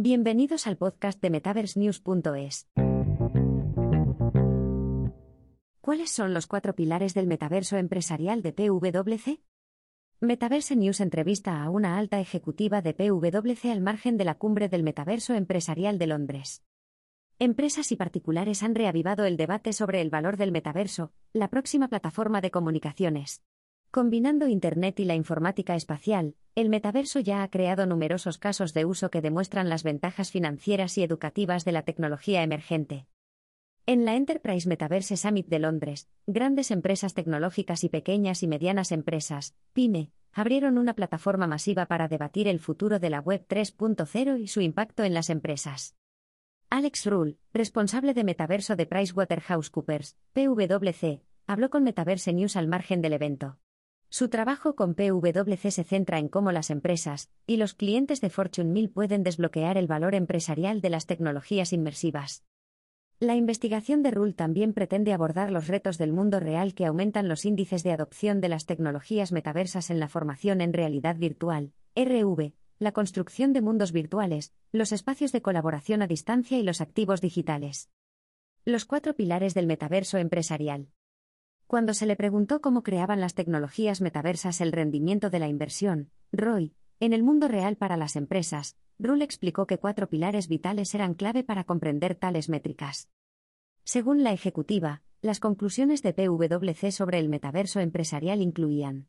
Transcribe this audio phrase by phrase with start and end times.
[0.00, 2.68] Bienvenidos al podcast de MetaverseNews.es.
[5.80, 9.42] ¿Cuáles son los cuatro pilares del metaverso empresarial de PwC?
[10.20, 14.84] Metaverse News entrevista a una alta ejecutiva de PwC al margen de la cumbre del
[14.84, 16.62] metaverso empresarial de Londres.
[17.40, 22.40] Empresas y particulares han reavivado el debate sobre el valor del metaverso, la próxima plataforma
[22.40, 23.42] de comunicaciones.
[23.90, 29.10] Combinando Internet y la informática espacial, el metaverso ya ha creado numerosos casos de uso
[29.10, 33.06] que demuestran las ventajas financieras y educativas de la tecnología emergente.
[33.86, 39.54] En la Enterprise Metaverse Summit de Londres, grandes empresas tecnológicas y pequeñas y medianas empresas,
[39.72, 44.60] PyME, abrieron una plataforma masiva para debatir el futuro de la Web 3.0 y su
[44.60, 45.96] impacto en las empresas.
[46.68, 53.14] Alex Rull, responsable de metaverso de PricewaterhouseCoopers, PwC, habló con Metaverse News al margen del
[53.14, 53.56] evento.
[54.10, 58.70] Su trabajo con PwC se centra en cómo las empresas y los clientes de Fortune
[58.70, 62.42] 1000 pueden desbloquear el valor empresarial de las tecnologías inmersivas.
[63.20, 67.44] La investigación de Rule también pretende abordar los retos del mundo real que aumentan los
[67.44, 72.92] índices de adopción de las tecnologías metaversas en la formación en realidad virtual, RV, la
[72.92, 77.90] construcción de mundos virtuales, los espacios de colaboración a distancia y los activos digitales.
[78.64, 80.88] Los cuatro pilares del metaverso empresarial.
[81.68, 86.74] Cuando se le preguntó cómo creaban las tecnologías metaversas el rendimiento de la inversión, Roy,
[86.98, 91.44] en el mundo real para las empresas, Rule explicó que cuatro pilares vitales eran clave
[91.44, 93.10] para comprender tales métricas.
[93.84, 99.08] Según la ejecutiva, las conclusiones de PwC sobre el metaverso empresarial incluían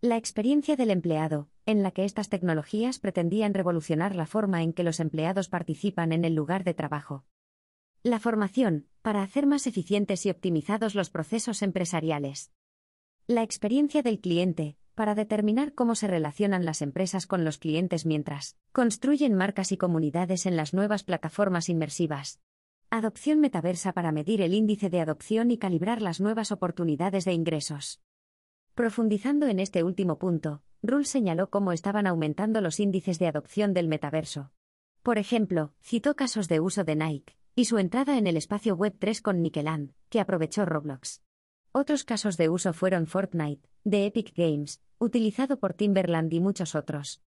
[0.00, 4.84] la experiencia del empleado, en la que estas tecnologías pretendían revolucionar la forma en que
[4.84, 7.26] los empleados participan en el lugar de trabajo.
[8.02, 12.50] La formación, para hacer más eficientes y optimizados los procesos empresariales.
[13.26, 18.56] La experiencia del cliente, para determinar cómo se relacionan las empresas con los clientes mientras
[18.72, 22.40] construyen marcas y comunidades en las nuevas plataformas inmersivas.
[22.88, 28.00] Adopción metaversa para medir el índice de adopción y calibrar las nuevas oportunidades de ingresos.
[28.74, 33.86] Profundizando en este último punto, Rull señaló cómo estaban aumentando los índices de adopción del
[33.86, 34.50] metaverso.
[35.02, 38.96] Por ejemplo, citó casos de uso de Nike, y su entrada en el espacio Web
[38.98, 41.22] 3 con Nickeland, que aprovechó Roblox.
[41.72, 47.22] Otros casos de uso fueron Fortnite, de Epic Games, utilizado por Timberland y muchos otros.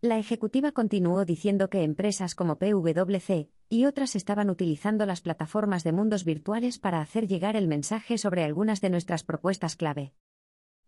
[0.00, 5.92] La ejecutiva continuó diciendo que empresas como PwC y otras estaban utilizando las plataformas de
[5.92, 10.12] mundos virtuales para hacer llegar el mensaje sobre algunas de nuestras propuestas clave.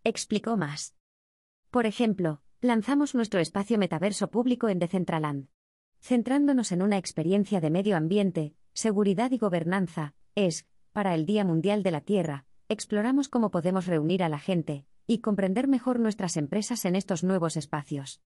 [0.05, 0.95] Explicó más.
[1.71, 5.49] Por ejemplo, lanzamos nuestro espacio metaverso público en Decentraland.
[6.01, 11.83] Centrándonos en una experiencia de medio ambiente, seguridad y gobernanza, es, para el Día Mundial
[11.83, 16.87] de la Tierra, exploramos cómo podemos reunir a la gente y comprender mejor nuestras empresas
[16.87, 18.23] en estos nuevos espacios.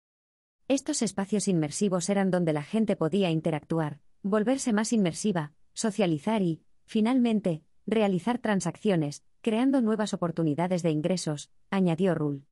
[0.67, 7.63] Estos espacios inmersivos eran donde la gente podía interactuar, volverse más inmersiva, socializar y, finalmente,
[7.85, 12.45] realizar transacciones, creando nuevas oportunidades de ingresos, añadió Rull.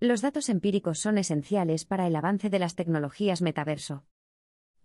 [0.00, 4.04] Los datos empíricos son esenciales para el avance de las tecnologías metaverso.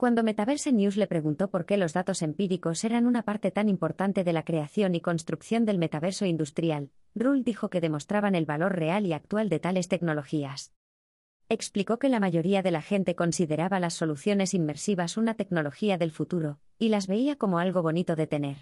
[0.03, 4.25] Cuando Metaverse News le preguntó por qué los datos empíricos eran una parte tan importante
[4.25, 9.06] de la creación y construcción del metaverso industrial, Rull dijo que demostraban el valor real
[9.06, 10.74] y actual de tales tecnologías.
[11.47, 16.59] Explicó que la mayoría de la gente consideraba las soluciones inmersivas una tecnología del futuro,
[16.78, 18.58] y las veía como algo bonito de tener.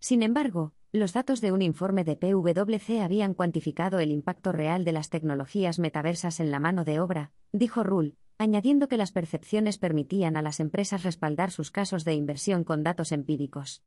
[0.00, 4.92] Sin embargo, los datos de un informe de PwC habían cuantificado el impacto real de
[4.92, 10.36] las tecnologías metaversas en la mano de obra, dijo Rull, añadiendo que las percepciones permitían
[10.36, 13.82] a las empresas respaldar sus casos de inversión con datos empíricos.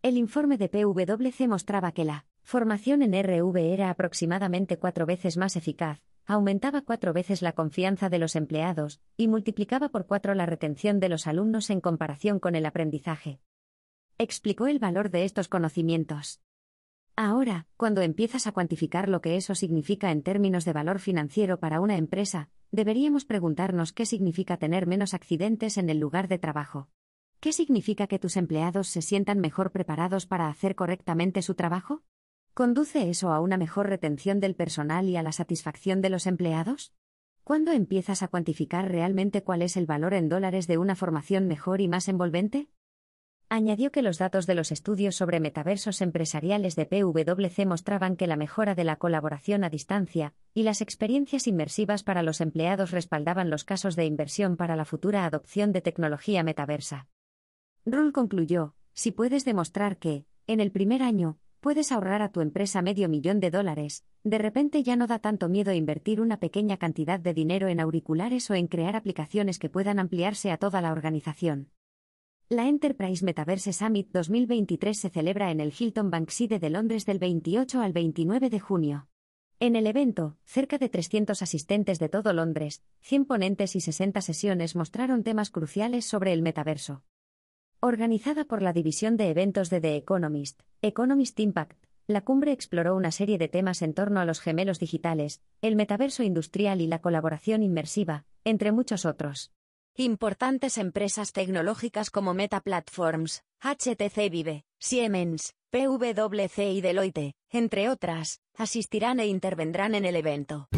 [0.00, 5.56] El informe de PwC mostraba que la formación en RV era aproximadamente cuatro veces más
[5.56, 11.00] eficaz, aumentaba cuatro veces la confianza de los empleados y multiplicaba por cuatro la retención
[11.00, 13.40] de los alumnos en comparación con el aprendizaje.
[14.22, 16.40] Explicó el valor de estos conocimientos.
[17.16, 21.80] Ahora, cuando empiezas a cuantificar lo que eso significa en términos de valor financiero para
[21.80, 26.88] una empresa, deberíamos preguntarnos qué significa tener menos accidentes en el lugar de trabajo.
[27.40, 32.04] ¿Qué significa que tus empleados se sientan mejor preparados para hacer correctamente su trabajo?
[32.54, 36.94] ¿Conduce eso a una mejor retención del personal y a la satisfacción de los empleados?
[37.42, 41.80] ¿Cuándo empiezas a cuantificar realmente cuál es el valor en dólares de una formación mejor
[41.80, 42.68] y más envolvente?
[43.54, 48.36] Añadió que los datos de los estudios sobre metaversos empresariales de PwC mostraban que la
[48.36, 53.64] mejora de la colaboración a distancia y las experiencias inmersivas para los empleados respaldaban los
[53.64, 57.08] casos de inversión para la futura adopción de tecnología metaversa.
[57.84, 62.80] Rull concluyó, si puedes demostrar que, en el primer año, puedes ahorrar a tu empresa
[62.80, 67.20] medio millón de dólares, de repente ya no da tanto miedo invertir una pequeña cantidad
[67.20, 71.68] de dinero en auriculares o en crear aplicaciones que puedan ampliarse a toda la organización.
[72.52, 77.80] La Enterprise Metaverse Summit 2023 se celebra en el Hilton Bankside de Londres del 28
[77.80, 79.08] al 29 de junio.
[79.58, 84.76] En el evento, cerca de 300 asistentes de todo Londres, 100 ponentes y 60 sesiones
[84.76, 87.04] mostraron temas cruciales sobre el metaverso.
[87.80, 93.12] Organizada por la división de eventos de The Economist, Economist Impact, la cumbre exploró una
[93.12, 97.62] serie de temas en torno a los gemelos digitales, el metaverso industrial y la colaboración
[97.62, 99.54] inmersiva, entre muchos otros.
[99.96, 109.20] Importantes empresas tecnológicas como Meta Platforms, HTC Vive, Siemens, PwC y Deloitte, entre otras, asistirán
[109.20, 110.68] e intervendrán en el evento.